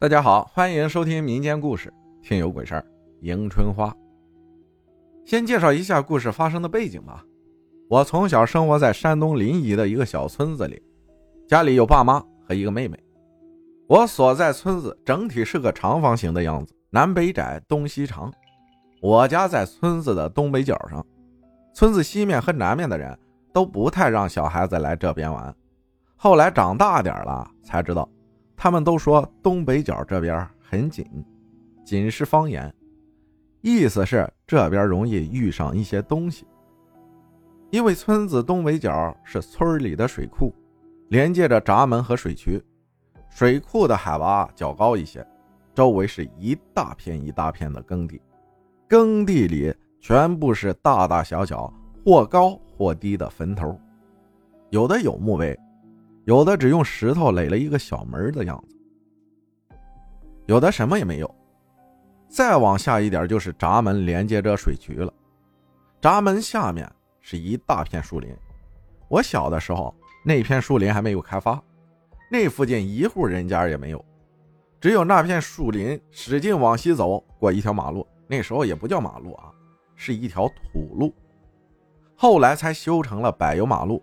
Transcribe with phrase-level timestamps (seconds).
[0.00, 1.92] 大家好，欢迎收听民间故事
[2.26, 2.80] 《听有鬼事儿》。
[3.20, 3.94] 迎春花，
[5.26, 7.22] 先介绍一下故事发生的背景吧。
[7.86, 10.82] 我从小生活在山东临沂的一个小村子里，
[11.46, 12.18] 家里有爸妈
[12.48, 12.98] 和一个妹妹。
[13.88, 18.32] 我所在村子整体是个长方形的样子，南北窄，东西长。
[19.02, 21.04] 我家在村子的东北角上，
[21.74, 23.14] 村子西面和南面的人
[23.52, 25.54] 都不太让小孩子来这边玩。
[26.16, 28.08] 后来长大点了才知道。
[28.62, 31.02] 他们都说东北角这边很紧，
[31.82, 32.70] 紧是方言，
[33.62, 36.44] 意思是这边容易遇上一些东西。
[37.70, 40.52] 因为村子东北角是村里的水库，
[41.08, 42.62] 连接着闸门和水渠，
[43.30, 45.26] 水库的海拔较高一些，
[45.74, 48.20] 周围是一大片一大片的耕地，
[48.86, 51.72] 耕地里全部是大大小小
[52.04, 53.74] 或高或低的坟头，
[54.68, 55.58] 有的有墓碑。
[56.30, 58.76] 有的只用石头垒了一个小门的样子，
[60.46, 61.34] 有的什么也没有。
[62.28, 65.12] 再往下一点就是闸门连接着水渠了，
[66.00, 66.88] 闸门下面
[67.20, 68.32] 是一大片树林。
[69.08, 69.92] 我小的时候，
[70.24, 71.60] 那片树林还没有开发，
[72.30, 74.04] 那附近一户人家也没有，
[74.80, 78.06] 只有那片树林使劲往西走，过一条马路。
[78.28, 79.50] 那时候也不叫马路啊，
[79.96, 81.12] 是一条土路，
[82.14, 84.00] 后来才修成了柏油马路。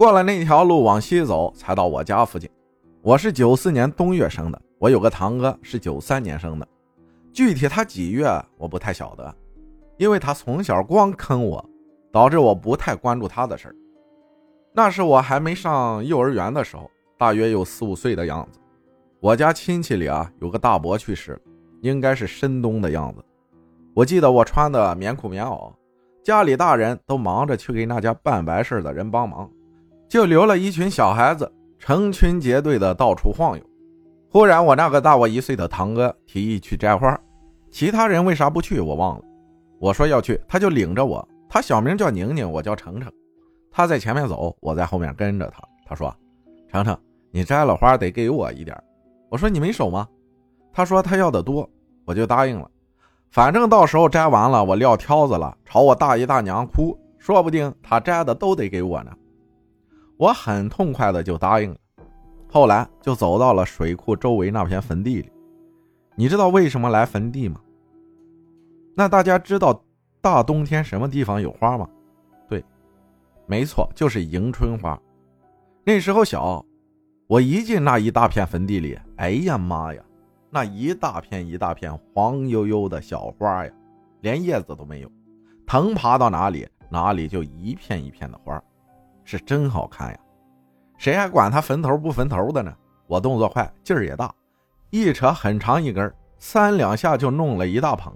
[0.00, 2.48] 过了那条路往西走，才到我家附近。
[3.02, 6.66] 我是九四年冬月生的，我有个堂哥是九三年生的，
[7.34, 9.34] 具体他几月我不太晓得，
[9.98, 11.62] 因为他从小光坑我，
[12.10, 13.76] 导致我不太关注他的事儿。
[14.72, 18.58] 那是我还没上幼儿园的时候，大约有四五岁的样子。
[19.20, 21.40] 我家亲戚里啊有个大伯去世了，
[21.82, 23.22] 应该是深冬的样子。
[23.92, 25.70] 我记得我穿的棉裤棉袄，
[26.24, 29.46] 家里大人都忙着去给那家办白事的人帮忙。
[30.10, 33.64] 就留了一群小孩子，成群结队的到处晃悠。
[34.28, 37.16] 忽然，我那个大我一岁的堂哥提议去摘花，
[37.70, 38.80] 其他人为啥不去？
[38.80, 39.24] 我忘了。
[39.78, 41.26] 我说要去，他就领着我。
[41.48, 43.08] 他小名叫宁宁，我叫程程。
[43.70, 45.62] 他在前面走，我在后面跟着他。
[45.86, 46.12] 他说
[46.68, 46.98] ：“程程，
[47.30, 48.76] 你摘了花得给我一点。”
[49.30, 50.08] 我说：“你没手吗？”
[50.74, 51.70] 他说：“他要的多。”
[52.04, 52.68] 我就答应了。
[53.30, 59.12] 反正到时候摘完了，我撂挑子了，朝我大爷大娘哭，说不定他摘的都得给我呢。
[60.20, 61.76] 我很痛快的就答应了，
[62.52, 65.32] 后来就走到了水库周围那片坟地里。
[66.14, 67.58] 你知道为什么来坟地吗？
[68.94, 69.82] 那大家知道
[70.20, 71.88] 大冬天什么地方有花吗？
[72.50, 72.62] 对，
[73.46, 75.00] 没错，就是迎春花。
[75.84, 76.62] 那时候小，
[77.26, 80.02] 我一进那一大片坟地里，哎呀妈呀，
[80.50, 83.72] 那一大片一大片黄悠悠的小花呀，
[84.20, 85.10] 连叶子都没有，
[85.66, 88.62] 藤爬到哪里，哪里就一片一片的花。
[89.24, 90.18] 是真好看呀，
[90.98, 92.74] 谁还管他坟头不坟头的呢？
[93.06, 94.32] 我动作快，劲儿也大，
[94.90, 98.14] 一扯很长一根，三两下就弄了一大捧，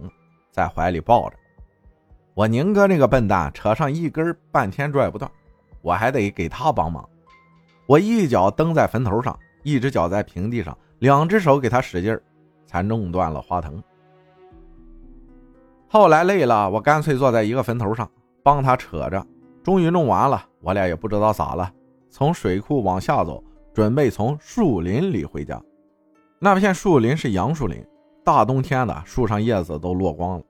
[0.51, 1.37] 在怀里抱着。
[2.35, 5.31] 我宁哥那个笨蛋扯上一根，半天拽不断，
[5.83, 7.09] 我还得给他帮忙。
[7.87, 12.23] 我一脚蹬在坟头上，一只脚在平地上，两只手给他使劲儿，
[12.67, 13.83] 才弄断了花藤。
[15.89, 18.11] 后来累了，我干脆坐在一个坟头上，
[18.43, 19.25] 帮他扯着。
[19.65, 21.73] 终于弄完了，我俩也不知道咋了，
[22.11, 23.43] 从水库往下走，
[23.73, 25.59] 准备从树林里回家。
[26.39, 27.83] 那片树林是杨树林，
[28.23, 30.45] 大冬天的，树上叶子都落光了。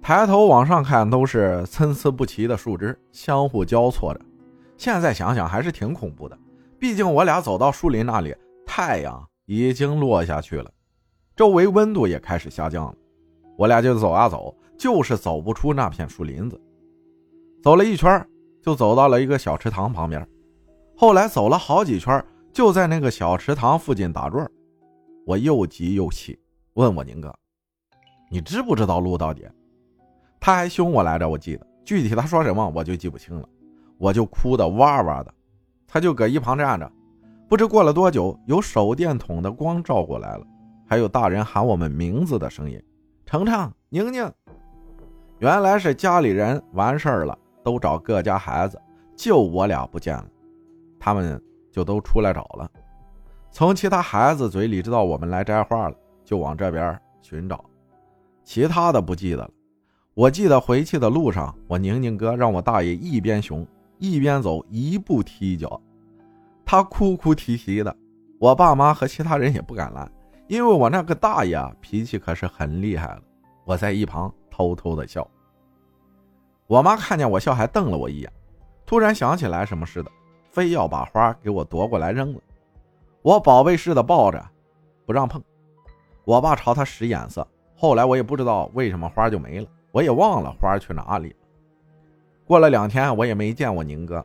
[0.00, 4.20] 抬头往上看，都是参差不齐的树枝，相互交错着。
[4.76, 6.38] 现在想想还是挺恐怖的，
[6.78, 8.32] 毕竟我俩走到树林那里，
[8.64, 10.70] 太阳已经落下去了，
[11.34, 12.94] 周围温度也开始下降了。
[13.58, 16.60] 我俩就走啊走，就是走不出那片树林子。
[17.66, 18.24] 走了一圈，
[18.62, 20.24] 就走到了一个小池塘旁边。
[20.96, 24.48] 后来走了好几圈，就在那个小池塘附近打转。
[25.26, 26.38] 我又急又气，
[26.74, 27.34] 问我宁哥
[28.30, 29.44] ：“你知不知道路到底？”
[30.38, 33.48] 他还凶我来着，我记得具体他说什么我就记不清了。
[33.98, 35.34] 我就哭得哇哇的，
[35.88, 36.88] 他就搁一旁站着。
[37.48, 40.46] 不知过了多久，有手电筒的光照过来了，
[40.86, 42.80] 还有大人喊我们名字的声音
[43.26, 44.32] ：“程程，宁宁。”
[45.40, 47.36] 原来是家里人完事儿了。
[47.66, 48.80] 都找各家孩子，
[49.16, 50.24] 就我俩不见了，
[51.00, 51.42] 他们
[51.72, 52.70] 就都出来找了。
[53.50, 57.64] 从其他孩子嘴里知道我们来摘花了，就往这边寻找。
[58.44, 59.50] 其他的不记得了。
[60.14, 63.66] 我记得回去的路上，我宁宁哥让我大爷一边熊
[63.98, 65.80] 一边走，一步踢一脚。
[66.64, 67.96] 他哭哭啼啼的，
[68.38, 70.08] 我爸妈和其他人也不敢拦，
[70.46, 73.22] 因为我那个大爷啊脾气可是很厉害了。
[73.64, 75.28] 我在一旁偷偷的笑。
[76.66, 78.32] 我妈看见我笑，还瞪了我一眼，
[78.84, 80.10] 突然想起来什么似的，
[80.50, 82.40] 非要把花给我夺过来扔了。
[83.22, 84.44] 我宝贝似的抱着，
[85.04, 85.42] 不让碰。
[86.24, 87.46] 我爸朝他使眼色，
[87.76, 91.36] 后来我也不知道为什么花就没了，我也忘了花去哪里了。
[92.44, 94.24] 过了两天，我也没见我宁哥，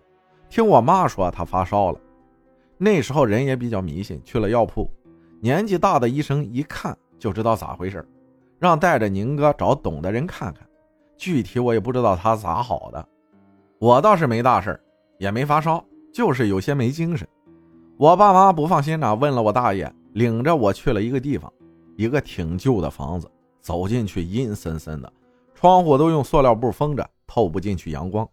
[0.50, 2.00] 听我妈说他发烧了。
[2.78, 4.90] 那时候人也比较迷信，去了药铺，
[5.40, 8.04] 年纪大的医生一看就知道咋回事，
[8.58, 10.68] 让带着宁哥找懂的人看看。
[11.22, 13.08] 具体我也不知道他咋好的，
[13.78, 14.82] 我倒是没大事
[15.20, 17.28] 也没发烧，就是有些没精神。
[17.96, 21.54] 我爸妈不放心呢，问了我大爷，领着我去了一个地方。
[21.96, 23.30] 一个挺旧的房子，
[23.60, 25.14] 走进去阴森森的，
[25.54, 28.28] 窗户都用塑料布封着，透不进去阳光。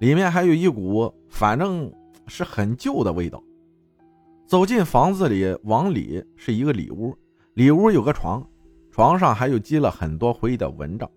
[0.00, 1.88] 里面还有一股反正
[2.26, 3.40] 是很旧的味道。
[4.44, 7.16] 走进房子里，往里是一个里屋，
[7.54, 8.44] 里屋有个床，
[8.90, 11.08] 床上还有积了很多灰的蚊帐，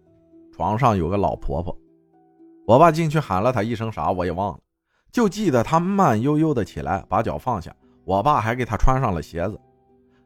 [0.61, 1.75] 床上有个老婆婆。
[2.67, 4.59] 我爸进去喊了她一声啥，我也忘了，
[5.11, 7.75] 就记得她慢悠悠的起来，把脚放下，
[8.05, 9.59] 我爸还给她穿上了鞋子。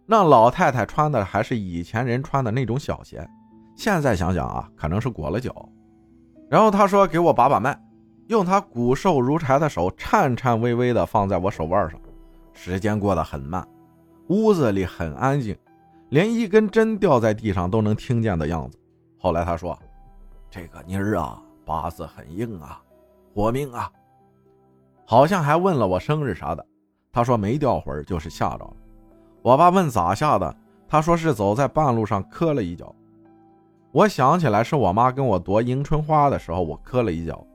[0.05, 3.25] 那老太太穿的还是以前人穿的那种小鞋，
[3.77, 5.69] 现在想想啊，可能是裹了脚。
[6.49, 7.81] 然后她说：“给我把把脉。”
[8.27, 11.97] 用她骨瘦如柴的手颤颤巍巍的放在我手腕上。
[12.51, 13.65] 时间过得很慢，
[14.27, 15.55] 屋子里很安静，
[16.09, 18.77] 连一根针掉在地上都能听见的样子。
[19.17, 19.79] 后来她说
[20.55, 22.81] ：“这个妮儿啊，八字很硬啊，
[23.33, 23.91] 活命啊。”
[25.05, 26.65] 好像还问了我生日啥的。
[27.11, 28.73] 她说没掉魂，就是吓着了。
[29.41, 30.55] 我爸问咋吓的，
[30.87, 32.95] 他说是走在半路上磕了一脚。
[33.91, 37.45] 我想起来是我妈跟我夺迎春花的时候，我磕了一脚，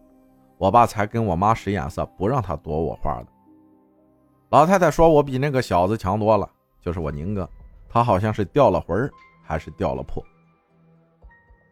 [0.58, 3.26] 我爸才跟我妈使眼色，不让她夺我花的。
[4.50, 6.46] 老太太说我比那个小子强多了，
[6.82, 7.48] 就是我宁哥，
[7.88, 9.10] 他好像是掉了魂
[9.42, 10.22] 还是掉了魄，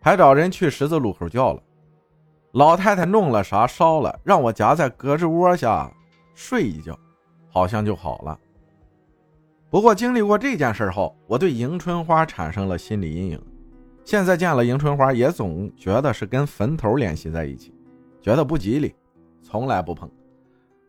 [0.00, 1.62] 还找人去十字路口叫了。
[2.52, 5.92] 老太太弄了啥烧了，让我夹在胳肢窝下
[6.34, 6.98] 睡一觉，
[7.50, 8.38] 好像就好了。
[9.70, 13.42] 不过经历过这件事后，我对迎春花产生了心理阴影。
[14.02, 17.74] 现在见了迎春花，也总觉得是跟坟头联系在一起，
[18.22, 18.94] 觉得不吉利，
[19.42, 20.10] 从来不碰。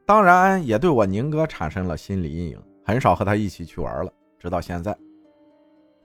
[0.05, 4.12] 当然，也对我宁哥产生了心理阴影，很少和他一起去玩了。
[4.39, 4.97] 直到现在，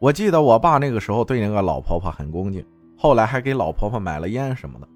[0.01, 2.67] 我记得我爸那个时候对那个老婆婆很恭敬，
[2.97, 4.89] 后来还给老婆婆买了烟什么的。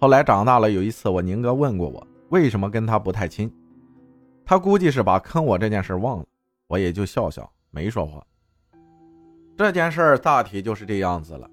[0.00, 3.52] 后来长大了，有一次我宁哥问过我，为什么跟他不太亲，
[4.44, 6.24] 他估计是把坑我这件事忘了。
[6.68, 8.22] 我也就笑笑，没说话。
[9.56, 11.48] 这件事大体就是这样子了。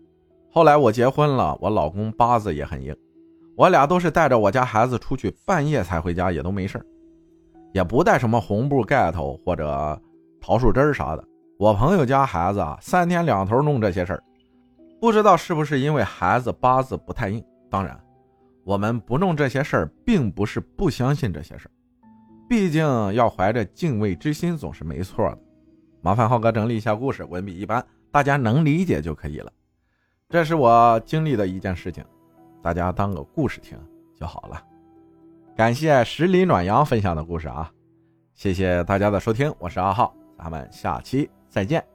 [0.51, 2.95] 后来我结婚了，我老公八字也很硬，
[3.55, 6.83] 我俩都是带着我家孩子出去，半夜才回家，也都没事
[7.73, 9.99] 也不带什么红布盖头或者
[10.41, 11.23] 桃树枝啥的。
[11.57, 14.23] 我朋友家孩子啊，三天两头弄这些事儿，
[15.03, 17.43] 不知道是不是因为孩子八字不太硬。
[17.69, 18.01] 当然，
[18.63, 21.71] 我们不弄这些事儿，并不是不相信这些事儿。
[22.47, 25.39] 毕竟要怀着敬畏之心总是没错的。
[25.99, 29.51] 麻烦浩哥整理一下故事，文笔一般，大家能理解就可以了。
[30.29, 32.01] 这是我经历的一件事情，
[32.61, 33.77] 大家当个故事听
[34.15, 34.63] 就好了。
[35.53, 37.69] 感谢十里暖阳分享的故事啊，
[38.35, 41.92] 谢谢大家的收听，我是阿浩，咱们下期再见。